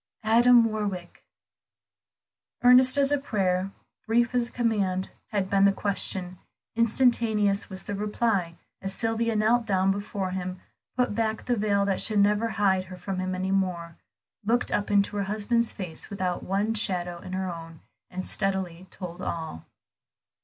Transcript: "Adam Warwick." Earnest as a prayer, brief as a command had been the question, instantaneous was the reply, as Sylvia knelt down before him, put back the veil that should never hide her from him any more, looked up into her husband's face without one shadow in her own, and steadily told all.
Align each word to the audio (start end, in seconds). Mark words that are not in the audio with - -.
"Adam 0.23 0.63
Warwick." 0.63 1.23
Earnest 2.63 2.97
as 2.97 3.11
a 3.11 3.19
prayer, 3.19 3.69
brief 4.07 4.33
as 4.33 4.47
a 4.47 4.51
command 4.51 5.11
had 5.27 5.47
been 5.47 5.63
the 5.65 5.71
question, 5.71 6.39
instantaneous 6.75 7.69
was 7.69 7.83
the 7.83 7.93
reply, 7.93 8.55
as 8.81 8.95
Sylvia 8.95 9.35
knelt 9.35 9.67
down 9.67 9.91
before 9.91 10.31
him, 10.31 10.59
put 10.97 11.13
back 11.13 11.45
the 11.45 11.55
veil 11.55 11.85
that 11.85 12.01
should 12.01 12.17
never 12.17 12.47
hide 12.47 12.85
her 12.85 12.97
from 12.97 13.19
him 13.19 13.35
any 13.35 13.51
more, 13.51 13.95
looked 14.43 14.71
up 14.71 14.89
into 14.89 15.17
her 15.17 15.25
husband's 15.25 15.71
face 15.71 16.09
without 16.09 16.41
one 16.41 16.73
shadow 16.73 17.19
in 17.19 17.33
her 17.33 17.47
own, 17.47 17.79
and 18.09 18.25
steadily 18.25 18.87
told 18.89 19.21
all. 19.21 19.65